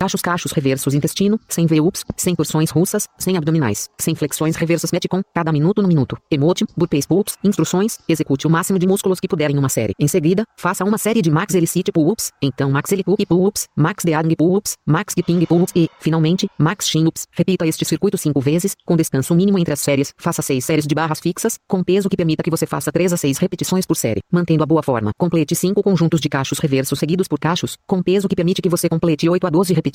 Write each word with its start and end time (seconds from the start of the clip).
Cachos 0.00 0.22
cachos 0.22 0.52
reversos 0.52 0.94
intestino, 0.94 1.40
sem 1.48 1.66
VUPS, 1.66 2.04
sem 2.16 2.32
torções 2.32 2.70
russas, 2.70 3.08
sem 3.18 3.36
abdominais, 3.36 3.88
sem 3.98 4.14
flexões 4.14 4.54
reversas 4.54 4.92
Metcon, 4.92 5.22
cada 5.34 5.50
minuto 5.50 5.82
no 5.82 5.88
minuto. 5.88 6.16
Emote, 6.30 6.64
burpees 6.76 7.04
pulps, 7.04 7.36
instruções, 7.42 7.98
execute 8.08 8.46
o 8.46 8.50
máximo 8.50 8.78
de 8.78 8.86
músculos 8.86 9.18
que 9.18 9.26
puder 9.26 9.50
em 9.50 9.58
uma 9.58 9.68
série. 9.68 9.94
Em 9.98 10.06
seguida, 10.06 10.44
faça 10.56 10.84
uma 10.84 10.98
série 10.98 11.20
de 11.20 11.32
max 11.32 11.52
elicite 11.52 11.90
pull-ups, 11.90 12.30
então 12.40 12.70
max 12.70 12.92
elipup 12.92 13.26
pull-ups, 13.26 13.66
max 13.74 14.04
deadling 14.04 14.36
pull-ups, 14.36 14.76
max 14.86 15.14
giping 15.16 15.44
pull-ups 15.44 15.72
e, 15.74 15.88
finalmente, 15.98 16.48
max 16.56 16.86
chin-ups. 16.86 17.26
Repita 17.32 17.66
este 17.66 17.84
circuito 17.84 18.16
cinco 18.16 18.40
vezes, 18.40 18.76
com 18.86 18.94
descanso 18.94 19.34
mínimo 19.34 19.58
entre 19.58 19.72
as 19.72 19.80
séries. 19.80 20.12
Faça 20.16 20.42
seis 20.42 20.64
séries 20.64 20.86
de 20.86 20.94
barras 20.94 21.18
fixas, 21.18 21.58
com 21.66 21.82
peso 21.82 22.08
que 22.08 22.16
permita 22.16 22.44
que 22.44 22.50
você 22.50 22.66
faça 22.66 22.92
3 22.92 23.14
a 23.14 23.16
6 23.16 23.38
repetições 23.38 23.84
por 23.84 23.96
série, 23.96 24.20
mantendo 24.30 24.62
a 24.62 24.66
boa 24.66 24.82
forma. 24.82 25.10
Complete 25.18 25.56
cinco 25.56 25.82
conjuntos 25.82 26.20
de 26.20 26.28
cachos 26.28 26.60
reversos 26.60 27.00
seguidos 27.00 27.26
por 27.26 27.40
cachos, 27.40 27.76
com 27.84 28.00
peso 28.00 28.28
que 28.28 28.36
permite 28.36 28.62
que 28.62 28.68
você 28.68 28.88
complete 28.88 29.28
8 29.28 29.44
a 29.44 29.50
12 29.50 29.74
repetições. 29.74 29.87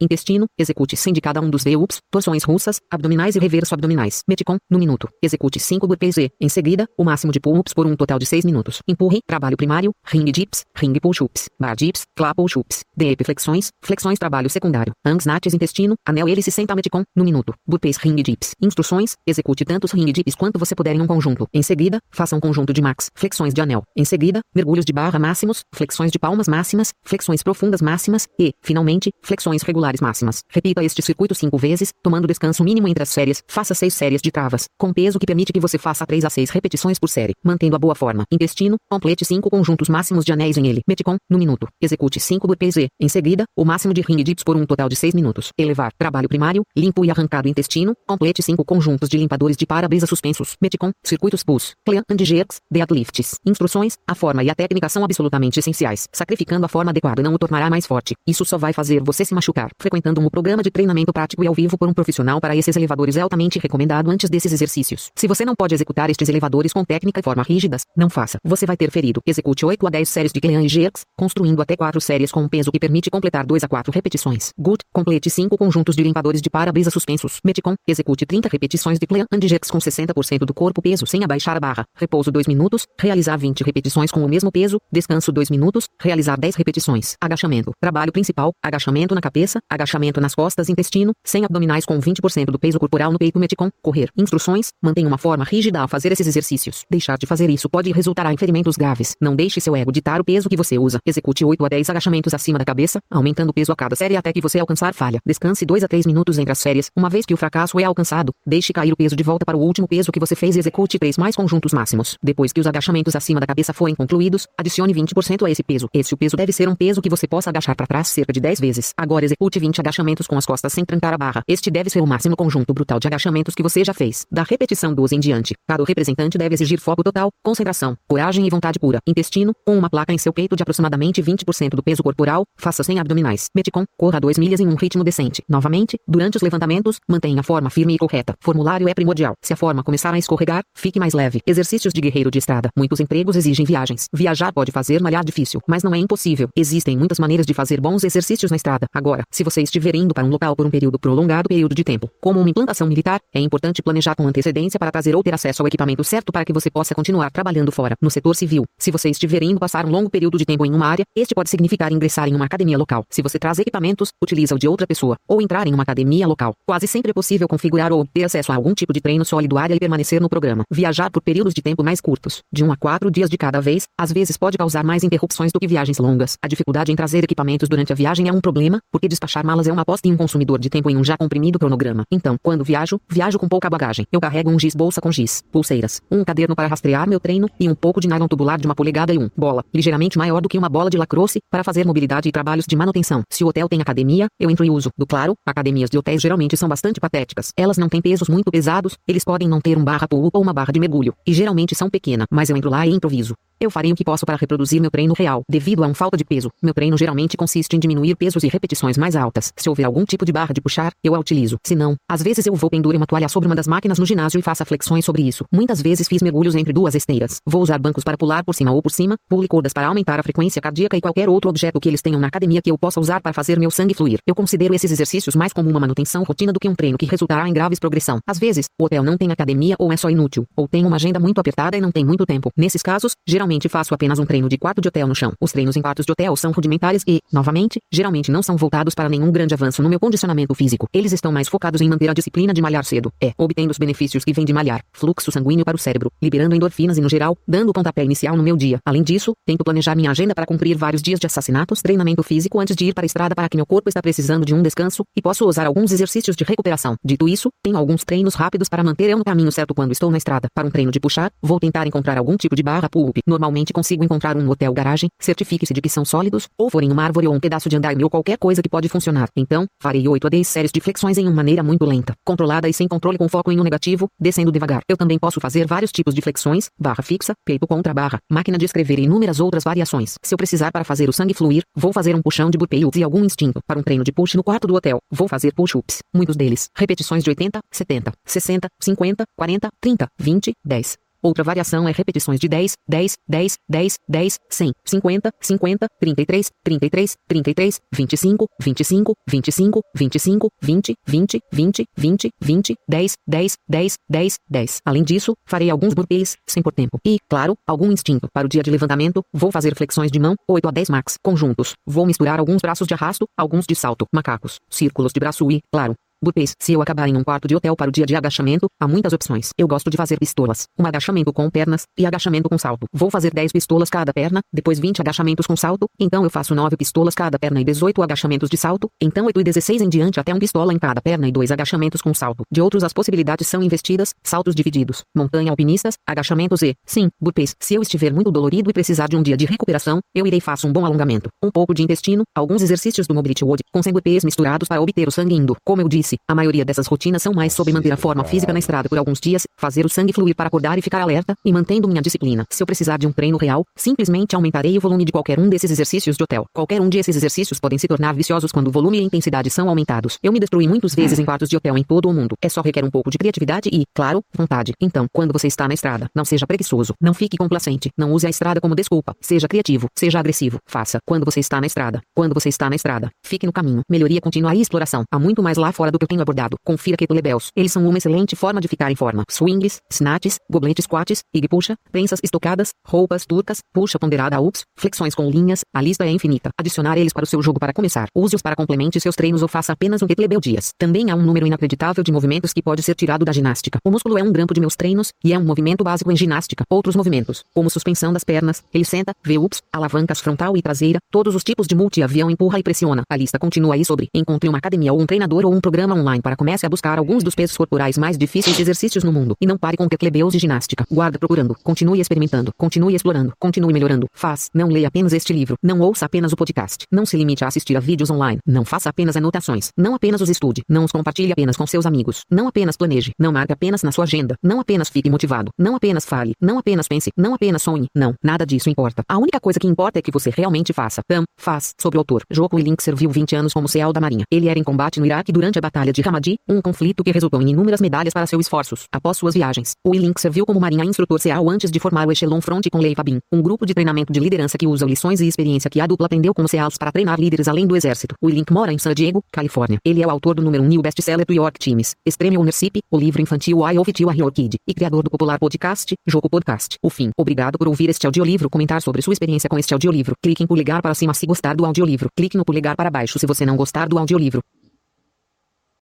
Intestino, 0.00 0.46
execute 0.58 0.96
100 0.96 1.12
de 1.12 1.20
cada 1.20 1.40
um 1.40 1.48
dos 1.48 1.64
V-ups, 1.64 1.98
torções 2.10 2.44
russas, 2.44 2.80
abdominais 2.90 3.36
e 3.36 3.38
reverso 3.38 3.74
abdominais. 3.74 4.22
Metcon, 4.28 4.56
no 4.70 4.78
minuto. 4.78 5.08
Execute 5.22 5.60
5 5.60 5.86
burpees 5.86 6.16
e, 6.16 6.30
em 6.40 6.48
seguida, 6.48 6.86
o 6.96 7.04
máximo 7.04 7.32
de 7.32 7.40
pull-ups 7.40 7.72
por 7.72 7.86
um 7.86 7.96
total 7.96 8.18
de 8.18 8.26
6 8.26 8.44
minutos. 8.44 8.80
Empurre, 8.86 9.20
trabalho 9.26 9.56
primário, 9.56 9.92
ring 10.04 10.24
dips, 10.24 10.64
ring 10.74 10.98
push-ups, 11.00 11.48
bar 11.58 11.76
dips, 11.76 12.02
clap 12.16 12.36
push-ups, 12.36 12.82
DEP 12.96 13.24
flexões, 13.24 13.70
flexões 13.82 14.18
trabalho 14.18 14.50
secundário. 14.50 14.92
Angs 15.04 15.26
nates 15.26 15.54
intestino, 15.54 15.94
anel 16.04 16.28
hélice 16.28 16.50
senta 16.50 16.74
Metcon, 16.74 17.04
no 17.14 17.24
minuto. 17.24 17.54
Burpees 17.66 17.96
ring 17.98 18.16
dips. 18.22 18.54
Instruções, 18.60 19.14
execute 19.26 19.64
tantos 19.64 19.92
ring 19.92 20.12
dips 20.12 20.34
quanto 20.34 20.58
você 20.58 20.74
puder 20.74 20.94
em 20.94 21.00
um 21.00 21.06
conjunto. 21.06 21.46
Em 21.52 21.62
seguida, 21.62 22.00
faça 22.10 22.34
um 22.36 22.40
conjunto 22.40 22.72
de 22.72 22.82
max, 22.82 23.10
flexões 23.14 23.54
de 23.54 23.60
anel. 23.60 23.82
Em 23.96 24.04
seguida, 24.04 24.40
mergulhos 24.54 24.84
de 24.84 24.92
barra 24.92 25.18
máximos, 25.18 25.62
flexões 25.74 26.10
de 26.10 26.18
palmas 26.18 26.48
máximas, 26.48 26.92
flexões 27.04 27.42
profundas 27.42 27.80
máximas 27.80 28.26
e, 28.38 28.52
finalmente, 28.62 29.10
flexões 29.22 29.35
regulares 29.62 30.00
máximas. 30.00 30.42
Repita 30.48 30.82
este 30.82 31.02
circuito 31.02 31.34
cinco 31.34 31.58
vezes, 31.58 31.92
tomando 32.02 32.26
descanso 32.26 32.64
mínimo 32.64 32.88
entre 32.88 33.02
as 33.02 33.08
séries. 33.08 33.42
Faça 33.46 33.74
seis 33.74 33.92
séries 33.94 34.22
de 34.22 34.30
travas, 34.30 34.66
com 34.78 34.92
peso 34.92 35.18
que 35.18 35.26
permite 35.26 35.52
que 35.52 35.60
você 35.60 35.76
faça 35.78 36.06
3 36.06 36.24
a 36.24 36.30
6 36.30 36.50
repetições 36.50 36.98
por 36.98 37.08
série, 37.08 37.34
mantendo 37.44 37.76
a 37.76 37.78
boa 37.78 37.94
forma. 37.94 38.24
Intestino, 38.32 38.76
complete 38.88 39.24
cinco 39.24 39.50
conjuntos 39.50 39.88
máximos 39.88 40.24
de 40.24 40.32
anéis 40.32 40.56
em 40.56 40.66
ele. 40.66 40.82
Metcon, 40.88 41.16
no 41.28 41.38
minuto. 41.38 41.68
Execute 41.80 42.18
5 42.20 42.46
burpees 42.46 42.76
e, 42.76 42.88
em 42.98 43.08
seguida, 43.08 43.44
o 43.56 43.64
máximo 43.64 43.92
de 43.92 44.00
ring 44.00 44.22
dips 44.22 44.42
por 44.42 44.56
um 44.56 44.64
total 44.64 44.88
de 44.88 44.96
6 44.96 45.14
minutos. 45.14 45.50
Elevar, 45.58 45.92
trabalho 45.98 46.28
primário, 46.28 46.62
limpo 46.76 47.04
e 47.04 47.10
arrancado 47.10 47.48
intestino, 47.48 47.94
complete 48.06 48.42
cinco 48.42 48.64
conjuntos 48.64 49.08
de 49.08 49.18
limpadores 49.18 49.56
de 49.56 49.66
para-brisa 49.66 50.06
suspensos. 50.06 50.56
Metcon, 50.60 50.92
circuitos 51.04 51.42
pulse, 51.42 51.74
clean 51.84 52.02
and 52.10 52.24
jerks, 52.24 52.60
deadlifts. 52.70 53.36
Instruções, 53.44 53.96
a 54.06 54.14
forma 54.14 54.42
e 54.42 54.50
a 54.50 54.54
técnica 54.54 54.88
são 54.88 55.04
absolutamente 55.04 55.58
essenciais. 55.58 56.08
Sacrificando 56.12 56.64
a 56.64 56.68
forma 56.68 56.90
adequada 56.90 57.22
não 57.22 57.34
o 57.34 57.38
tornará 57.38 57.68
mais 57.68 57.86
forte. 57.86 58.14
Isso 58.26 58.44
só 58.44 58.56
vai 58.56 58.72
fazer 58.72 59.02
você 59.02 59.24
se 59.26 59.34
machucar. 59.34 59.70
Frequentando 59.78 60.20
um 60.20 60.30
programa 60.30 60.62
de 60.62 60.70
treinamento 60.70 61.12
prático 61.12 61.44
e 61.44 61.46
ao 61.46 61.54
vivo 61.54 61.76
por 61.76 61.88
um 61.88 61.92
profissional 61.92 62.40
para 62.40 62.56
esses 62.56 62.74
elevadores 62.76 63.16
é 63.16 63.20
altamente 63.20 63.58
recomendado 63.58 64.10
antes 64.10 64.30
desses 64.30 64.52
exercícios. 64.52 65.10
Se 65.14 65.26
você 65.26 65.44
não 65.44 65.54
pode 65.54 65.74
executar 65.74 66.08
estes 66.08 66.28
elevadores 66.28 66.72
com 66.72 66.84
técnica 66.84 67.20
e 67.20 67.22
forma 67.22 67.42
rígidas, 67.42 67.82
não 67.96 68.08
faça. 68.08 68.38
Você 68.44 68.64
vai 68.64 68.76
ter 68.76 68.90
ferido. 68.90 69.20
Execute 69.26 69.66
8 69.66 69.86
a 69.86 69.90
10 69.90 70.08
séries 70.08 70.32
de 70.32 70.40
clean 70.40 70.62
e 70.62 70.68
jerks, 70.68 71.02
construindo 71.18 71.60
até 71.60 71.76
4 71.76 72.00
séries 72.00 72.30
com 72.30 72.42
um 72.42 72.48
peso 72.48 72.70
que 72.70 72.78
permite 72.78 73.10
completar 73.10 73.44
2 73.44 73.64
a 73.64 73.68
4 73.68 73.92
repetições. 73.92 74.52
Good. 74.58 74.84
Complete 74.92 75.28
5 75.28 75.58
conjuntos 75.58 75.96
de 75.96 76.02
limpadores 76.02 76.40
de 76.40 76.48
para-brisa 76.48 76.90
suspensos. 76.90 77.40
Metcon. 77.44 77.74
Execute 77.86 78.24
30 78.24 78.48
repetições 78.50 78.98
de 78.98 79.06
clean 79.06 79.26
and 79.32 79.40
jerks 79.42 79.70
com 79.70 79.78
60% 79.78 80.44
do 80.44 80.54
corpo 80.54 80.80
peso 80.80 81.06
sem 81.06 81.24
abaixar 81.24 81.56
a 81.56 81.60
barra. 81.60 81.84
Repouso 81.96 82.30
2 82.30 82.46
minutos. 82.46 82.86
Realizar 83.00 83.36
20 83.36 83.64
repetições 83.64 84.10
com 84.10 84.24
o 84.24 84.28
mesmo 84.28 84.52
peso. 84.52 84.78
Descanso 84.92 85.32
2 85.32 85.50
minutos. 85.50 85.88
Realizar 86.00 86.38
10 86.38 86.54
repetições. 86.54 87.16
Agachamento. 87.20 87.72
Trabalho 87.80 88.12
principal. 88.12 88.52
Agachamento 88.62 89.14
na 89.16 89.20
cabeça. 89.20 89.58
Agachamento 89.68 90.20
nas 90.20 90.34
costas 90.34 90.68
intestino. 90.68 91.12
Sem 91.24 91.44
abdominais 91.44 91.84
com 91.84 91.98
20% 91.98 92.46
do 92.46 92.58
peso 92.58 92.78
corporal 92.78 93.10
no 93.10 93.18
peito 93.18 93.38
Metcon. 93.38 93.70
Correr. 93.82 94.10
Instruções. 94.16 94.68
Mantenha 94.80 95.08
uma 95.08 95.18
forma 95.18 95.44
rígida 95.44 95.80
ao 95.80 95.88
fazer 95.88 96.12
esses 96.12 96.26
exercícios. 96.26 96.84
Deixar 96.88 97.18
de 97.18 97.26
fazer 97.26 97.50
isso 97.50 97.68
pode 97.68 97.90
resultar 97.90 98.32
em 98.32 98.36
ferimentos 98.36 98.76
graves. 98.76 99.16
Não 99.20 99.34
deixe 99.34 99.60
seu 99.60 99.74
ego 99.74 99.90
ditar 99.90 100.20
o 100.20 100.24
peso 100.24 100.48
que 100.48 100.56
você 100.56 100.78
usa. 100.78 100.98
Execute 101.04 101.44
8 101.44 101.64
a 101.64 101.68
10 101.68 101.90
agachamentos 101.90 102.34
acima 102.34 102.58
da 102.58 102.64
cabeça, 102.64 103.00
aumentando 103.10 103.50
o 103.50 103.52
peso 103.52 103.72
a 103.72 103.76
cada 103.76 103.96
série 103.96 104.16
até 104.16 104.32
que 104.32 104.40
você 104.40 104.58
alcançar 104.58 104.94
falha. 104.94 105.18
Descanse 105.26 105.64
2 105.64 105.82
a 105.82 105.88
3 105.88 106.06
minutos 106.06 106.38
entre 106.38 106.52
as 106.52 106.58
séries. 106.58 106.90
Uma 106.94 107.08
vez 107.08 107.26
que 107.26 107.34
o 107.34 107.36
fracasso 107.36 107.80
é 107.80 107.84
alcançado, 107.84 108.32
deixe 108.46 108.72
cair 108.72 108.92
o 108.92 108.96
peso 108.96 109.16
de 109.16 109.22
volta 109.22 109.44
para 109.44 109.56
o 109.56 109.60
último 109.60 109.88
peso 109.88 110.12
que 110.12 110.20
você 110.20 110.34
fez 110.34 110.56
e 110.56 110.58
execute 110.58 110.98
3 110.98 111.16
mais 111.18 111.34
conjuntos 111.34 111.72
máximos. 111.72 112.16
Depois 112.22 112.52
que 112.52 112.60
os 112.60 112.66
agachamentos 112.66 113.16
acima 113.16 113.40
da 113.40 113.46
cabeça 113.46 113.72
forem 113.72 113.94
concluídos, 113.94 114.46
adicione 114.58 114.92
20% 114.92 115.46
a 115.46 115.50
esse 115.50 115.62
peso. 115.62 115.88
Esse 115.94 116.16
peso 116.16 116.36
deve 116.36 116.52
ser 116.52 116.68
um 116.68 116.74
peso 116.74 117.00
que 117.00 117.08
você 117.08 117.26
possa 117.26 117.50
agachar 117.50 117.76
para 117.76 117.86
trás 117.86 118.08
cerca 118.08 118.32
de 118.32 118.40
10 118.40 118.60
vezes. 118.60 118.92
Agora 119.06 119.24
execute 119.24 119.60
20 119.60 119.78
agachamentos 119.78 120.26
com 120.26 120.36
as 120.36 120.44
costas 120.44 120.72
sem 120.72 120.84
trancar 120.84 121.14
a 121.14 121.16
barra. 121.16 121.40
Este 121.46 121.70
deve 121.70 121.88
ser 121.88 122.00
o 122.00 122.06
máximo 122.08 122.34
conjunto 122.34 122.74
brutal 122.74 122.98
de 122.98 123.06
agachamentos 123.06 123.54
que 123.54 123.62
você 123.62 123.84
já 123.84 123.94
fez. 123.94 124.26
Da 124.32 124.42
repetição 124.42 124.92
12 124.92 125.14
em 125.14 125.20
diante, 125.20 125.54
cada 125.64 125.84
representante 125.84 126.36
deve 126.36 126.56
exigir 126.56 126.80
foco 126.80 127.04
total, 127.04 127.30
concentração, 127.40 127.96
coragem 128.08 128.44
e 128.44 128.50
vontade 128.50 128.80
pura. 128.80 128.98
Intestino, 129.06 129.52
com 129.64 129.78
uma 129.78 129.88
placa 129.88 130.12
em 130.12 130.18
seu 130.18 130.32
peito 130.32 130.56
de 130.56 130.62
aproximadamente 130.64 131.22
20% 131.22 131.76
do 131.76 131.84
peso 131.84 132.02
corporal, 132.02 132.42
faça 132.58 132.82
sem 132.82 132.98
abdominais. 132.98 133.46
Metcon, 133.54 133.84
corra 133.96 134.18
2 134.18 134.38
milhas 134.38 134.58
em 134.58 134.66
um 134.66 134.74
ritmo 134.74 135.04
decente. 135.04 135.40
Novamente, 135.48 135.96
durante 136.08 136.38
os 136.38 136.42
levantamentos, 136.42 136.98
mantenha 137.08 137.38
a 137.38 137.44
forma 137.44 137.70
firme 137.70 137.94
e 137.94 137.98
correta. 137.98 138.34
Formulário 138.40 138.88
é 138.88 138.94
primordial. 138.94 139.34
Se 139.40 139.52
a 139.52 139.56
forma 139.56 139.84
começar 139.84 140.12
a 140.12 140.18
escorregar, 140.18 140.64
fique 140.74 140.98
mais 140.98 141.14
leve. 141.14 141.40
Exercícios 141.46 141.94
de 141.94 142.00
guerreiro 142.00 142.28
de 142.28 142.40
estrada. 142.40 142.70
Muitos 142.76 142.98
empregos 142.98 143.36
exigem 143.36 143.64
viagens. 143.64 144.06
Viajar 144.12 144.52
pode 144.52 144.72
fazer 144.72 145.00
malhar 145.00 145.24
difícil, 145.24 145.60
mas 145.68 145.84
não 145.84 145.94
é 145.94 145.98
impossível. 145.98 146.48
Existem 146.56 146.98
muitas 146.98 147.20
maneiras 147.20 147.46
de 147.46 147.54
fazer 147.54 147.80
bons 147.80 148.02
exercícios 148.02 148.50
na 148.50 148.56
estrada. 148.56 148.88
Agora, 148.96 149.24
se 149.30 149.44
você 149.44 149.60
estiver 149.60 149.94
indo 149.94 150.14
para 150.14 150.24
um 150.24 150.30
local 150.30 150.56
por 150.56 150.64
um 150.64 150.70
período 150.70 150.98
prolongado 150.98 151.50
período 151.50 151.74
de 151.74 151.84
tempo, 151.84 152.10
como 152.18 152.40
uma 152.40 152.48
implantação 152.48 152.86
militar, 152.86 153.20
é 153.30 153.38
importante 153.38 153.82
planejar 153.82 154.14
com 154.14 154.26
antecedência 154.26 154.80
para 154.80 154.90
trazer 154.90 155.14
ou 155.14 155.22
ter 155.22 155.34
acesso 155.34 155.62
ao 155.62 155.68
equipamento 155.68 156.02
certo 156.02 156.32
para 156.32 156.46
que 156.46 156.52
você 156.52 156.70
possa 156.70 156.94
continuar 156.94 157.30
trabalhando 157.30 157.70
fora. 157.70 157.94
No 158.00 158.10
setor 158.10 158.34
civil, 158.34 158.64
se 158.78 158.90
você 158.90 159.10
estiver 159.10 159.42
indo 159.42 159.60
passar 159.60 159.84
um 159.84 159.90
longo 159.90 160.08
período 160.08 160.38
de 160.38 160.46
tempo 160.46 160.64
em 160.64 160.72
uma 160.72 160.86
área, 160.86 161.04
este 161.14 161.34
pode 161.34 161.50
significar 161.50 161.92
ingressar 161.92 162.26
em 162.26 162.34
uma 162.34 162.46
academia 162.46 162.78
local. 162.78 163.04
Se 163.10 163.20
você 163.20 163.38
traz 163.38 163.58
equipamentos, 163.58 164.08
utiliza 164.22 164.54
o 164.54 164.58
de 164.58 164.66
outra 164.66 164.86
pessoa, 164.86 165.16
ou 165.28 165.42
entrar 165.42 165.66
em 165.66 165.74
uma 165.74 165.82
academia 165.82 166.26
local. 166.26 166.54
Quase 166.66 166.86
sempre 166.86 167.10
é 167.10 167.12
possível 167.12 167.46
configurar 167.46 167.92
ou 167.92 168.06
ter 168.06 168.24
acesso 168.24 168.50
a 168.50 168.54
algum 168.54 168.72
tipo 168.72 168.94
de 168.94 169.02
treino 169.02 169.26
sólido 169.26 169.58
área 169.58 169.74
e 169.74 169.78
permanecer 169.78 170.22
no 170.22 170.28
programa. 170.30 170.64
Viajar 170.72 171.10
por 171.10 171.20
períodos 171.20 171.52
de 171.52 171.60
tempo 171.60 171.84
mais 171.84 172.00
curtos, 172.00 172.40
de 172.50 172.64
1 172.64 172.66
um 172.66 172.72
a 172.72 172.76
4 172.78 173.10
dias 173.10 173.28
de 173.28 173.36
cada 173.36 173.60
vez, 173.60 173.84
às 174.00 174.10
vezes 174.10 174.38
pode 174.38 174.56
causar 174.56 174.82
mais 174.82 175.04
interrupções 175.04 175.52
do 175.52 175.60
que 175.60 175.66
viagens 175.66 175.98
longas. 175.98 176.38
A 176.42 176.48
dificuldade 176.48 176.90
em 176.90 176.96
trazer 176.96 177.22
equipamentos 177.22 177.68
durante 177.68 177.92
a 177.92 177.94
viagem 177.94 178.26
é 178.26 178.32
um 178.32 178.40
problema, 178.40 178.80
porque 178.90 179.08
despachar 179.08 179.44
malas 179.44 179.66
é 179.66 179.72
uma 179.72 179.82
aposta 179.82 180.08
em 180.08 180.12
um 180.12 180.16
consumidor 180.16 180.58
de 180.58 180.68
tempo 180.70 180.90
em 180.90 180.96
um 180.96 181.04
já 181.04 181.16
comprimido 181.16 181.58
cronograma. 181.58 182.04
Então, 182.10 182.36
quando 182.42 182.64
viajo, 182.64 183.00
viajo 183.08 183.38
com 183.38 183.48
pouca 183.48 183.68
bagagem. 183.68 184.06
Eu 184.10 184.20
carrego 184.20 184.50
um 184.50 184.58
giz 184.58 184.74
bolsa 184.74 185.00
com 185.00 185.10
giz, 185.10 185.42
pulseiras, 185.50 186.00
um 186.10 186.24
caderno 186.24 186.54
para 186.54 186.68
rastrear 186.68 187.08
meu 187.08 187.20
treino 187.20 187.48
e 187.58 187.68
um 187.68 187.74
pouco 187.74 188.00
de 188.00 188.08
nylon 188.08 188.28
tubular 188.28 188.58
de 188.60 188.66
uma 188.66 188.74
polegada 188.74 189.12
e 189.12 189.18
um 189.18 189.28
bola, 189.36 189.64
ligeiramente 189.74 190.16
maior 190.16 190.40
do 190.40 190.48
que 190.48 190.58
uma 190.58 190.68
bola 190.68 190.88
de 190.88 190.96
lacrosse, 190.96 191.40
para 191.50 191.64
fazer 191.64 191.84
mobilidade 191.84 192.28
e 192.28 192.32
trabalhos 192.32 192.66
de 192.68 192.76
manutenção. 192.76 193.22
Se 193.30 193.42
o 193.44 193.48
hotel 193.48 193.68
tem 193.68 193.80
academia, 193.80 194.28
eu 194.38 194.50
entro 194.50 194.64
e 194.64 194.70
uso. 194.70 194.90
Do 194.96 195.06
claro, 195.06 195.34
academias 195.44 195.90
de 195.90 195.98
hotéis 195.98 196.22
geralmente 196.22 196.56
são 196.56 196.68
bastante 196.68 197.00
patéticas. 197.00 197.50
Elas 197.56 197.78
não 197.78 197.88
têm 197.88 198.00
pesos 198.00 198.28
muito 198.28 198.50
pesados, 198.50 198.96
eles 199.06 199.24
podem 199.24 199.48
não 199.48 199.60
ter 199.60 199.76
um 199.76 199.84
barra 199.84 200.06
pull 200.06 200.30
ou 200.32 200.42
uma 200.42 200.52
barra 200.52 200.72
de 200.72 200.80
mergulho, 200.80 201.14
e 201.26 201.32
geralmente 201.32 201.74
são 201.74 201.90
pequena, 201.90 202.24
mas 202.30 202.50
eu 202.50 202.56
entro 202.56 202.70
lá 202.70 202.86
e 202.86 202.90
improviso. 202.90 203.34
Eu 203.58 203.70
farei 203.70 203.90
o 203.90 203.96
que 203.96 204.04
posso 204.04 204.26
para 204.26 204.36
reproduzir 204.36 204.82
meu 204.82 204.90
treino 204.90 205.14
real. 205.16 205.42
Devido 205.48 205.82
a 205.82 205.86
um 205.86 205.94
falta 205.94 206.14
de 206.14 206.26
peso, 206.26 206.50
meu 206.62 206.74
treino 206.74 206.96
geralmente 206.98 207.38
consiste 207.38 207.74
em 207.74 207.78
diminuir 207.78 208.14
pesos 208.14 208.44
e 208.44 208.48
repetições 208.48 208.65
mais 208.98 209.14
altas. 209.14 209.52
Se 209.56 209.68
houver 209.68 209.84
algum 209.84 210.04
tipo 210.04 210.24
de 210.24 210.32
barra 210.32 210.52
de 210.52 210.60
puxar, 210.60 210.92
eu 211.02 211.14
a 211.14 211.18
utilizo. 211.18 211.58
Se 211.64 211.74
não, 211.74 211.96
às 212.08 212.22
vezes 212.22 212.46
eu 212.46 212.54
vou 212.54 212.70
pendure 212.70 212.96
uma 212.96 213.06
toalha 213.06 213.28
sobre 213.28 213.46
uma 213.46 213.54
das 213.54 213.66
máquinas 213.66 213.98
no 213.98 214.06
ginásio 214.06 214.38
e 214.38 214.42
faça 214.42 214.64
flexões 214.64 215.04
sobre 215.04 215.22
isso. 215.22 215.44
Muitas 215.52 215.80
vezes 215.80 216.08
fiz 216.08 216.22
mergulhos 216.22 216.54
entre 216.54 216.72
duas 216.72 216.94
esteiras. 216.94 217.40
Vou 217.46 217.62
usar 217.62 217.78
bancos 217.78 218.02
para 218.02 218.16
pular 218.16 218.44
por 218.44 218.54
cima 218.54 218.72
ou 218.72 218.82
por 218.82 218.90
cima, 218.90 219.16
pule 219.28 219.46
cordas 219.46 219.72
para 219.72 219.86
aumentar 219.86 220.18
a 220.18 220.22
frequência 220.22 220.60
cardíaca 220.60 220.96
e 220.96 221.00
qualquer 221.00 221.28
outro 221.28 221.50
objeto 221.50 221.78
que 221.80 221.88
eles 221.88 222.02
tenham 222.02 222.20
na 222.20 222.28
academia 222.28 222.62
que 222.62 222.70
eu 222.70 222.78
possa 222.78 223.00
usar 223.00 223.20
para 223.20 223.32
fazer 223.32 223.58
meu 223.58 223.70
sangue 223.70 223.94
fluir. 223.94 224.18
Eu 224.26 224.34
considero 224.34 224.74
esses 224.74 224.90
exercícios 224.90 225.34
mais 225.34 225.52
como 225.52 225.68
uma 225.70 225.80
manutenção 225.80 226.22
rotina 226.22 226.52
do 226.52 226.60
que 226.60 226.68
um 226.68 226.74
treino 226.74 226.98
que 226.98 227.06
resultará 227.06 227.48
em 227.48 227.52
graves 227.52 227.78
progressão. 227.78 228.18
Às 228.26 228.38
vezes, 228.38 228.66
o 228.80 228.84
hotel 228.84 229.02
não 229.02 229.16
tem 229.16 229.30
academia 229.30 229.76
ou 229.78 229.92
é 229.92 229.96
só 229.96 230.10
inútil, 230.10 230.44
ou 230.56 230.68
tem 230.68 230.84
uma 230.84 230.96
agenda 230.96 231.18
muito 231.18 231.40
apertada 231.40 231.76
e 231.76 231.80
não 231.80 231.90
tem 231.90 232.04
muito 232.04 232.26
tempo. 232.26 232.50
Nesses 232.56 232.82
casos, 232.82 233.12
geralmente 233.26 233.68
faço 233.68 233.94
apenas 233.94 234.18
um 234.18 234.26
treino 234.26 234.48
de 234.48 234.58
quarto 234.58 234.80
de 234.80 234.88
hotel 234.88 235.06
no 235.06 235.14
chão. 235.14 235.32
Os 235.40 235.52
treinos 235.52 235.76
em 235.76 235.82
quartos 235.82 236.06
de 236.06 236.12
hotel 236.12 236.36
são 236.36 236.52
rudimentares 236.52 237.02
e, 237.06 237.20
novamente, 237.32 237.80
geralmente 237.92 238.30
não 238.30 238.42
são 238.42 238.55
voltados 238.56 238.94
para 238.94 239.08
nenhum 239.08 239.30
grande 239.30 239.54
avanço 239.54 239.82
no 239.82 239.88
meu 239.88 240.00
condicionamento 240.00 240.54
físico. 240.54 240.88
Eles 240.92 241.12
estão 241.12 241.30
mais 241.32 241.48
focados 241.48 241.80
em 241.80 241.88
manter 241.88 242.08
a 242.08 242.14
disciplina 242.14 242.52
de 242.52 242.62
malhar 242.62 242.84
cedo. 242.84 243.12
É, 243.22 243.32
obtendo 243.38 243.70
os 243.70 243.78
benefícios 243.78 244.24
que 244.24 244.32
vêm 244.32 244.44
de 244.44 244.52
malhar, 244.52 244.82
fluxo 244.92 245.30
sanguíneo 245.30 245.64
para 245.64 245.76
o 245.76 245.78
cérebro, 245.78 246.10
liberando 246.22 246.54
endorfinas 246.54 246.98
e 246.98 247.00
no 247.00 247.08
geral, 247.08 247.36
dando 247.46 247.70
o 247.70 247.72
pontapé 247.72 248.04
inicial 248.04 248.36
no 248.36 248.42
meu 248.42 248.56
dia. 248.56 248.78
Além 248.84 249.02
disso, 249.02 249.32
tento 249.46 249.64
planejar 249.64 249.94
minha 249.94 250.10
agenda 250.10 250.34
para 250.34 250.46
cumprir 250.46 250.76
vários 250.76 251.02
dias 251.02 251.20
de 251.20 251.26
assassinatos, 251.26 251.82
treinamento 251.82 252.22
físico 252.22 252.58
antes 252.58 252.74
de 252.74 252.86
ir 252.86 252.94
para 252.94 253.04
a 253.04 253.06
estrada 253.06 253.34
para 253.34 253.48
que 253.48 253.56
meu 253.56 253.66
corpo 253.66 253.88
está 253.88 254.00
precisando 254.00 254.44
de 254.44 254.54
um 254.54 254.62
descanso 254.62 255.04
e 255.16 255.22
posso 255.22 255.46
usar 255.46 255.66
alguns 255.66 255.92
exercícios 255.92 256.36
de 256.36 256.44
recuperação. 256.44 256.96
Dito 257.04 257.28
isso, 257.28 257.50
tenho 257.62 257.76
alguns 257.76 258.04
treinos 258.04 258.34
rápidos 258.34 258.68
para 258.68 258.82
manter 258.82 259.10
eu 259.10 259.18
no 259.18 259.24
caminho 259.24 259.52
certo 259.52 259.74
quando 259.74 259.92
estou 259.92 260.10
na 260.10 260.18
estrada. 260.18 260.48
Para 260.54 260.66
um 260.66 260.70
treino 260.70 260.90
de 260.90 261.00
puxar, 261.00 261.30
vou 261.42 261.60
tentar 261.60 261.86
encontrar 261.86 262.18
algum 262.18 262.36
tipo 262.36 262.56
de 262.56 262.62
barra 262.62 262.88
pull-up. 262.88 263.20
Normalmente 263.26 263.72
consigo 263.72 264.04
encontrar 264.04 264.36
um 264.36 264.48
hotel 264.48 264.72
garagem, 264.72 265.08
certifique-se 265.20 265.74
de 265.74 265.80
que 265.80 265.88
são 265.88 266.04
sólidos, 266.04 266.48
ou 266.58 266.70
forem 266.70 266.90
uma 266.90 267.04
árvore 267.04 267.26
ou 267.26 267.34
um 267.34 267.40
pedaço 267.40 267.68
de 267.68 267.76
andaime 267.76 268.04
ou 268.04 268.10
qualquer 268.10 268.38
coisa 268.38 268.45
coisa 268.46 268.62
que 268.62 268.68
pode 268.68 268.88
funcionar. 268.88 269.28
Então, 269.34 269.66
farei 269.82 270.06
8 270.06 270.24
a 270.24 270.30
10 270.30 270.46
séries 270.46 270.70
de 270.70 270.80
flexões 270.80 271.18
em 271.18 271.24
uma 271.26 271.34
maneira 271.34 271.64
muito 271.64 271.84
lenta, 271.84 272.14
controlada 272.24 272.68
e 272.68 272.72
sem 272.72 272.86
controle 272.86 273.18
com 273.18 273.28
foco 273.28 273.50
em 273.50 273.58
um 273.58 273.64
negativo, 273.64 274.06
descendo 274.20 274.52
devagar. 274.52 274.82
Eu 274.88 274.96
também 274.96 275.18
posso 275.18 275.40
fazer 275.40 275.66
vários 275.66 275.90
tipos 275.90 276.14
de 276.14 276.22
flexões, 276.22 276.68
barra 276.78 277.02
fixa, 277.02 277.34
peito 277.44 277.66
contra 277.66 277.92
barra, 277.92 278.20
máquina 278.30 278.56
de 278.56 278.64
escrever 278.64 279.00
e 279.00 279.02
inúmeras 279.02 279.40
outras 279.40 279.64
variações. 279.64 280.14
Se 280.22 280.32
eu 280.32 280.38
precisar 280.38 280.70
para 280.70 280.84
fazer 280.84 281.08
o 281.08 281.12
sangue 281.12 281.34
fluir, 281.34 281.64
vou 281.74 281.92
fazer 281.92 282.14
um 282.14 282.22
puxão 282.22 282.48
de 282.48 282.56
burpee 282.56 282.88
e 282.94 283.02
algum 283.02 283.24
instinto. 283.24 283.58
Para 283.66 283.80
um 283.80 283.82
treino 283.82 284.04
de 284.04 284.12
push 284.12 284.34
no 284.36 284.44
quarto 284.44 284.68
do 284.68 284.76
hotel, 284.76 284.98
vou 285.10 285.26
fazer 285.26 285.52
push-ups. 285.52 285.98
Muitos 286.14 286.36
deles, 286.36 286.68
repetições 286.76 287.24
de 287.24 287.30
80, 287.30 287.58
70, 287.72 288.12
60, 288.24 288.68
50, 288.80 289.24
40, 289.36 289.68
30, 289.80 290.06
20, 290.20 290.52
10. 290.64 291.05
Outra 291.26 291.42
variação 291.42 291.88
é 291.88 291.90
repetições 291.90 292.38
de 292.38 292.48
10, 292.48 292.74
10, 292.88 293.16
10, 293.28 293.56
10, 293.68 293.96
10, 294.08 294.38
100, 294.48 294.72
50, 294.84 295.32
50, 295.40 295.86
33, 295.98 296.50
33, 296.62 297.16
33, 297.26 297.80
25, 297.92 298.46
25, 298.60 299.14
25, 299.28 299.82
25, 299.92 300.48
20, 300.62 300.94
20, 301.04 301.40
20, 301.50 301.86
20, 301.96 302.30
20, 302.40 302.76
10, 302.88 303.14
10, 303.26 303.56
10, 303.68 303.96
10, 304.08 304.36
10. 304.48 304.80
Além 304.84 305.02
disso, 305.02 305.34
farei 305.44 305.68
alguns 305.68 305.94
burpees, 305.94 306.36
sem 306.46 306.62
por 306.62 306.72
tempo. 306.72 306.96
E, 307.04 307.18
claro, 307.28 307.56
algum 307.66 307.90
instinto. 307.90 308.28
Para 308.32 308.46
o 308.46 308.48
dia 308.48 308.62
de 308.62 308.70
levantamento, 308.70 309.20
vou 309.32 309.50
fazer 309.50 309.74
flexões 309.74 310.12
de 310.12 310.20
mão, 310.20 310.36
8 310.48 310.68
a 310.68 310.70
10 310.70 310.90
max, 310.90 311.16
conjuntos. 311.20 311.74
Vou 311.84 312.06
misturar 312.06 312.38
alguns 312.38 312.62
braços 312.62 312.86
de 312.86 312.94
arrasto, 312.94 313.26
alguns 313.36 313.66
de 313.66 313.74
salto, 313.74 314.06
macacos, 314.14 314.60
círculos 314.70 315.12
de 315.12 315.18
braço 315.18 315.50
e, 315.50 315.60
claro, 315.72 315.96
Burpees. 316.22 316.54
Se 316.58 316.72
eu 316.72 316.80
acabar 316.80 317.08
em 317.08 317.16
um 317.16 317.22
quarto 317.22 317.46
de 317.46 317.54
hotel 317.54 317.76
para 317.76 317.88
o 317.88 317.92
dia 317.92 318.06
de 318.06 318.16
agachamento, 318.16 318.66
há 318.80 318.88
muitas 318.88 319.12
opções. 319.12 319.50
Eu 319.56 319.68
gosto 319.68 319.90
de 319.90 319.96
fazer 319.96 320.18
pistolas. 320.18 320.66
Um 320.78 320.86
agachamento 320.86 321.32
com 321.32 321.48
pernas 321.50 321.84
e 321.96 322.06
agachamento 322.06 322.48
com 322.48 322.56
salto. 322.56 322.86
Vou 322.92 323.10
fazer 323.10 323.32
10 323.32 323.52
pistolas 323.52 323.90
cada 323.90 324.12
perna, 324.12 324.40
depois 324.52 324.78
20 324.78 325.00
agachamentos 325.00 325.46
com 325.46 325.56
salto, 325.56 325.86
então 326.00 326.24
eu 326.24 326.30
faço 326.30 326.54
9 326.54 326.76
pistolas 326.76 327.14
cada 327.14 327.38
perna 327.38 327.60
e 327.60 327.64
18 327.64 328.02
agachamentos 328.02 328.48
de 328.48 328.56
salto, 328.56 328.88
então 329.00 329.26
8 329.26 329.40
e 329.40 329.44
16 329.44 329.82
em 329.82 329.88
diante 329.88 330.18
até 330.18 330.34
um 330.34 330.38
pistola 330.38 330.72
em 330.72 330.78
cada 330.78 331.00
perna 331.00 331.28
e 331.28 331.32
2 331.32 331.50
agachamentos 331.52 332.00
com 332.00 332.14
salto. 332.14 332.42
De 332.50 332.60
outros 332.60 332.82
as 332.82 332.92
possibilidades 332.92 333.46
são 333.46 333.62
investidas, 333.62 334.14
saltos 334.24 334.54
divididos, 334.54 335.02
montanha 335.14 335.50
alpinistas, 335.50 335.96
agachamentos 336.06 336.62
e, 336.62 336.74
sim, 336.86 337.08
burpees. 337.20 337.54
Se 337.60 337.74
eu 337.74 337.82
estiver 337.82 338.12
muito 338.12 338.30
dolorido 338.30 338.70
e 338.70 338.72
precisar 338.72 339.08
de 339.08 339.16
um 339.16 339.22
dia 339.22 339.36
de 339.36 339.44
recuperação, 339.44 340.00
eu 340.14 340.26
irei 340.26 340.40
faço 340.40 340.66
um 340.66 340.72
bom 340.72 340.86
alongamento. 340.86 341.28
Um 341.42 341.50
pouco 341.50 341.74
de 341.74 341.82
intestino, 341.82 342.22
alguns 342.34 342.62
exercícios 342.62 343.06
do 343.06 343.14
Mobility 343.14 343.44
Wood, 343.44 343.62
com 343.72 343.82
100 343.82 343.92
burpees 343.92 344.24
misturados 344.24 344.68
para 344.68 344.80
obter 344.80 345.06
o 345.08 345.10
sangue 345.10 345.34
indo. 345.34 345.56
Como 345.64 345.82
eu 345.82 345.88
disse, 345.88 346.15
a 346.28 346.34
maioria 346.34 346.64
dessas 346.64 346.86
rotinas 346.86 347.22
são 347.22 347.32
mais 347.32 347.52
sobre 347.52 347.72
manter 347.72 347.92
a 347.92 347.96
forma 347.96 348.24
física 348.24 348.52
na 348.52 348.58
estrada 348.58 348.88
por 348.88 348.98
alguns 348.98 349.20
dias, 349.20 349.44
fazer 349.58 349.84
o 349.84 349.88
sangue 349.88 350.12
fluir 350.12 350.34
para 350.34 350.48
acordar 350.48 350.78
e 350.78 350.82
ficar 350.82 351.00
alerta, 351.00 351.34
e 351.44 351.52
mantendo 351.52 351.88
minha 351.88 352.02
disciplina. 352.02 352.44
Se 352.50 352.62
eu 352.62 352.66
precisar 352.66 352.98
de 352.98 353.06
um 353.06 353.12
treino 353.12 353.36
real, 353.36 353.64
simplesmente 353.76 354.34
aumentarei 354.34 354.76
o 354.76 354.80
volume 354.80 355.04
de 355.04 355.12
qualquer 355.12 355.38
um 355.38 355.48
desses 355.48 355.70
exercícios 355.70 356.16
de 356.16 356.22
hotel. 356.22 356.46
Qualquer 356.54 356.80
um 356.80 356.88
desses 356.88 357.16
exercícios 357.16 357.58
podem 357.60 357.78
se 357.78 357.88
tornar 357.88 358.14
viciosos 358.14 358.52
quando 358.52 358.68
o 358.68 358.70
volume 358.70 358.98
e 358.98 359.00
a 359.00 359.04
intensidade 359.04 359.50
são 359.50 359.68
aumentados. 359.68 360.18
Eu 360.22 360.32
me 360.32 360.40
destruí 360.40 360.66
muitas 360.68 360.94
vezes 360.94 361.18
em 361.18 361.24
quartos 361.24 361.48
de 361.48 361.56
hotel 361.56 361.76
em 361.76 361.82
todo 361.82 362.08
o 362.08 362.14
mundo. 362.14 362.36
É 362.42 362.48
só 362.48 362.60
requer 362.60 362.84
um 362.84 362.90
pouco 362.90 363.10
de 363.10 363.18
criatividade 363.18 363.68
e, 363.72 363.84
claro, 363.94 364.22
vontade. 364.34 364.72
Então, 364.80 365.06
quando 365.12 365.32
você 365.32 365.46
está 365.46 365.68
na 365.68 365.74
estrada, 365.74 366.08
não 366.14 366.24
seja 366.24 366.46
preguiçoso, 366.46 366.94
não 367.00 367.14
fique 367.14 367.36
complacente, 367.36 367.90
não 367.96 368.12
use 368.12 368.26
a 368.26 368.30
estrada 368.30 368.60
como 368.60 368.74
desculpa. 368.74 369.14
Seja 369.20 369.48
criativo, 369.48 369.88
seja 369.96 370.18
agressivo. 370.18 370.58
Faça. 370.66 370.98
Quando 371.06 371.24
você 371.24 371.40
está 371.40 371.60
na 371.60 371.66
estrada. 371.66 372.00
Quando 372.14 372.34
você 372.34 372.48
está 372.48 372.68
na 372.68 372.76
estrada. 372.76 373.10
Fique 373.24 373.46
no 373.46 373.52
caminho. 373.52 373.82
Melhoria 373.88 374.20
contínua 374.20 374.54
e 374.54 374.60
exploração. 374.60 375.04
Há 375.10 375.18
muito 375.18 375.42
mais 375.42 375.56
lá 375.56 375.72
fora 375.72 375.90
do 375.90 375.95
que 375.98 376.04
eu 376.04 376.08
tenho 376.08 376.22
abordado. 376.22 376.56
Confira 376.64 376.96
que 376.96 377.06
lebels. 377.08 377.50
Eles 377.56 377.72
são 377.72 377.86
uma 377.86 377.98
excelente 377.98 378.36
forma 378.36 378.60
de 378.60 378.68
ficar 378.68 378.90
em 378.90 378.96
forma. 378.96 379.24
Swings, 379.30 379.80
snatches, 379.90 380.38
goblet 380.50 380.80
squats, 380.82 381.22
ig 381.34 381.48
puxa, 381.48 381.76
prensas 381.90 382.20
estocadas, 382.22 382.70
roupas 382.86 383.24
turcas, 383.26 383.58
puxa 383.72 383.98
ponderada 383.98 384.40
ups, 384.40 384.62
flexões 384.76 385.14
com 385.14 385.28
linhas, 385.30 385.60
a 385.74 385.80
lista 385.80 386.04
é 386.04 386.10
infinita. 386.10 386.50
Adicionar 386.58 386.98
eles 386.98 387.12
para 387.12 387.24
o 387.24 387.26
seu 387.26 387.42
jogo 387.42 387.58
para 387.58 387.72
começar. 387.72 388.08
Use-os 388.14 388.42
para 388.42 388.56
complemente 388.56 389.00
seus 389.00 389.14
treinos 389.14 389.42
ou 389.42 389.48
faça 389.48 389.72
apenas 389.72 390.02
um 390.02 390.06
ketlebell 390.06 390.40
dias. 390.40 390.70
Também 390.78 391.10
há 391.10 391.14
um 391.14 391.22
número 391.22 391.46
inacreditável 391.46 392.02
de 392.02 392.12
movimentos 392.12 392.52
que 392.52 392.62
pode 392.62 392.82
ser 392.82 392.94
tirado 392.94 393.24
da 393.24 393.32
ginástica. 393.32 393.78
O 393.84 393.90
músculo 393.90 394.18
é 394.18 394.22
um 394.22 394.32
grampo 394.32 394.54
de 394.54 394.60
meus 394.60 394.76
treinos 394.76 395.12
e 395.24 395.32
é 395.32 395.38
um 395.38 395.44
movimento 395.44 395.84
básico 395.84 396.10
em 396.10 396.16
ginástica. 396.16 396.64
Outros 396.68 396.96
movimentos, 396.96 397.44
como 397.54 397.70
suspensão 397.70 398.12
das 398.12 398.24
pernas, 398.24 398.62
ele 398.72 398.84
senta, 398.84 399.12
V-ups, 399.24 399.62
alavancas 399.72 400.20
frontal 400.20 400.56
e 400.56 400.62
traseira, 400.62 400.98
todos 401.10 401.34
os 401.34 401.44
tipos 401.44 401.66
de 401.66 401.74
multi-avião 401.74 402.30
empurra 402.30 402.58
e 402.58 402.62
pressiona. 402.62 403.02
A 403.08 403.16
lista 403.16 403.38
continua 403.38 403.74
aí 403.74 403.84
sobre. 403.84 404.08
Encontre 404.14 404.48
uma 404.48 404.58
academia 404.58 404.92
ou 404.92 405.00
um 405.00 405.06
treinador 405.06 405.44
ou 405.44 405.54
um 405.54 405.60
programa 405.60 405.85
online 405.94 406.22
para 406.22 406.36
comece 406.36 406.66
a 406.66 406.68
buscar 406.68 406.98
alguns 406.98 407.22
dos 407.22 407.34
pesos 407.34 407.56
corporais 407.56 407.96
mais 407.96 408.18
difíceis 408.18 408.56
de 408.56 408.62
exercícios 408.62 409.04
no 409.04 409.12
mundo. 409.12 409.36
E 409.40 409.46
não 409.46 409.56
pare 409.56 409.76
com 409.76 409.88
kettlebells 409.88 410.34
e 410.34 410.38
ginástica. 410.38 410.84
Guarda 410.90 411.18
procurando. 411.18 411.56
Continue 411.62 412.00
experimentando. 412.00 412.52
Continue 412.56 412.94
explorando. 412.94 413.32
Continue 413.38 413.72
melhorando. 413.72 414.06
Faz. 414.12 414.50
Não 414.52 414.68
leia 414.68 414.88
apenas 414.88 415.12
este 415.12 415.32
livro. 415.32 415.56
Não 415.62 415.80
ouça 415.80 416.06
apenas 416.06 416.32
o 416.32 416.36
podcast. 416.36 416.84
Não 416.90 417.06
se 417.06 417.16
limite 417.16 417.44
a 417.44 417.48
assistir 417.48 417.76
a 417.76 417.80
vídeos 417.80 418.10
online. 418.10 418.40
Não 418.46 418.64
faça 418.64 418.90
apenas 418.90 419.16
anotações. 419.16 419.70
Não 419.76 419.94
apenas 419.94 420.20
os 420.20 420.28
estude. 420.28 420.62
Não 420.68 420.84
os 420.84 420.92
compartilhe 420.92 421.32
apenas 421.32 421.56
com 421.56 421.66
seus 421.66 421.86
amigos. 421.86 422.22
Não 422.30 422.48
apenas 422.48 422.76
planeje. 422.76 423.12
Não 423.18 423.32
marque 423.32 423.52
apenas 423.52 423.82
na 423.82 423.92
sua 423.92 424.04
agenda. 424.04 424.36
Não 424.42 424.60
apenas 424.60 424.88
fique 424.88 425.08
motivado. 425.08 425.50
Não 425.58 425.76
apenas 425.76 426.04
fale. 426.04 426.34
Não 426.40 426.58
apenas 426.58 426.88
pense. 426.88 427.10
Não 427.16 427.34
apenas 427.34 427.62
sonhe. 427.62 427.86
Não. 427.94 428.14
Nada 428.22 428.44
disso 428.44 428.68
importa. 428.68 429.02
A 429.08 429.18
única 429.18 429.40
coisa 429.40 429.60
que 429.60 429.66
importa 429.66 429.98
é 429.98 430.02
que 430.02 430.10
você 430.10 430.30
realmente 430.30 430.72
faça. 430.72 431.02
Tam. 431.06 431.24
Faz. 431.38 431.72
Sobre 431.80 431.98
o 431.98 432.00
autor. 432.00 432.22
Joko 432.30 432.56
Willink 432.56 432.82
serviu 432.82 433.10
20 433.10 433.36
anos 433.36 433.52
como 433.52 433.68
CEO 433.68 433.92
da 433.92 434.00
Marinha. 434.00 434.24
Ele 434.30 434.48
era 434.48 434.58
em 434.58 434.64
combate 434.64 434.98
no 434.98 435.06
Iraque 435.06 435.32
durante 435.32 435.58
a 435.58 435.60
Batalha 435.60 435.75
de 435.84 436.00
Ramadi, 436.00 436.36
um 436.48 436.62
conflito 436.62 437.04
que 437.04 437.12
resultou 437.12 437.40
em 437.42 437.50
inúmeras 437.50 437.80
medalhas 437.80 438.14
para 438.14 438.26
seus 438.26 438.46
esforços. 438.46 438.86
Após 438.90 439.18
suas 439.18 439.34
viagens, 439.34 439.72
Willink 439.86 440.18
serviu 440.18 440.46
como 440.46 440.58
marinha 440.58 440.84
instrutor 440.84 441.20
CAO 441.20 441.50
antes 441.50 441.70
de 441.70 441.78
formar 441.78 442.08
o 442.08 442.12
Echelon 442.12 442.40
Front 442.40 442.66
com 442.72 442.78
Lei 442.78 442.94
Fabin, 442.94 443.18
um 443.30 443.42
grupo 443.42 443.66
de 443.66 443.74
treinamento 443.74 444.12
de 444.12 444.18
liderança 444.18 444.56
que 444.56 444.66
usa 444.66 444.86
lições 444.86 445.20
e 445.20 445.26
experiência 445.26 445.68
que 445.68 445.80
a 445.80 445.86
dupla 445.86 446.06
aprendeu 446.06 446.32
como 446.32 446.48
CAOs 446.48 446.78
para 446.78 446.90
treinar 446.90 447.20
líderes 447.20 447.46
além 447.46 447.66
do 447.66 447.76
exército. 447.76 448.14
Willink 448.24 448.52
mora 448.52 448.72
em 448.72 448.78
San 448.78 448.94
Diego, 448.94 449.22
Califórnia. 449.30 449.78
Ele 449.84 450.02
é 450.02 450.06
o 450.06 450.10
autor 450.10 450.36
do 450.36 450.42
número 450.42 450.62
1 450.64 450.66
new 450.66 450.80
best-seller 450.80 451.26
do 451.26 451.34
York 451.34 451.58
Times, 451.58 451.94
Extreme 452.06 452.38
Ownership, 452.38 452.80
o 452.90 452.98
livro 452.98 453.20
infantil 453.20 453.58
I 453.70 453.78
of 453.78 453.90
a 453.90 454.06
Warrior 454.06 454.32
Kid, 454.32 454.56
e 454.66 454.74
criador 454.74 455.02
do 455.02 455.10
popular 455.10 455.38
podcast, 455.38 455.94
Jogo 456.06 456.30
Podcast. 456.30 456.76
O 456.82 456.88
fim. 456.88 457.10
Obrigado 457.18 457.58
por 457.58 457.68
ouvir 457.68 457.90
este 457.90 458.06
audiolivro. 458.06 458.48
Comentar 458.48 458.80
sobre 458.80 459.02
sua 459.02 459.12
experiência 459.12 459.48
com 459.48 459.58
este 459.58 459.74
audiolivro. 459.74 460.14
Clique 460.22 460.42
em 460.42 460.46
polegar 460.46 460.80
para 460.80 460.94
cima 460.94 461.12
se 461.12 461.26
gostar 461.26 461.54
do 461.54 461.66
audiolivro. 461.66 462.08
Clique 462.16 462.36
no 462.36 462.44
polegar 462.44 462.76
para 462.76 462.90
baixo 462.90 463.18
se 463.18 463.26
você 463.26 463.44
não 463.44 463.56
gostar 463.56 463.88
do 463.88 463.98
audiolivro. 463.98 464.40